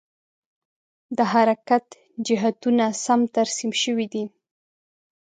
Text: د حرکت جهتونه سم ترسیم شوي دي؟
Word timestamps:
د 1.17 1.19
حرکت 1.33 1.85
جهتونه 2.27 2.85
سم 3.05 3.19
ترسیم 3.35 3.71
شوي 3.83 4.07
دي؟ 4.13 4.23